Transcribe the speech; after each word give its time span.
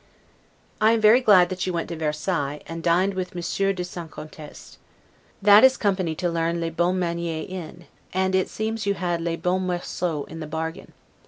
I 0.81 0.93
am 0.93 0.99
very 0.99 1.21
glad 1.21 1.49
that 1.49 1.67
you 1.67 1.73
went 1.73 1.87
to 1.89 1.95
Versailles, 1.95 2.63
and 2.65 2.81
dined 2.81 3.13
with 3.13 3.35
Monsieur 3.35 3.71
de 3.71 3.83
St. 3.83 4.09
Contest. 4.09 4.79
That 5.43 5.63
is 5.63 5.77
company 5.77 6.15
to 6.15 6.27
learn 6.31 6.59
'les 6.59 6.71
bonnes 6.71 6.97
manieres' 6.99 7.47
in; 7.47 7.85
and 8.11 8.33
it 8.33 8.49
seems 8.49 8.87
you 8.87 8.95
had 8.95 9.21
'les 9.21 9.37
bonnes 9.37 9.61
morceaux' 9.67 10.23
into 10.23 10.39
the 10.39 10.47
bargain. 10.47 10.93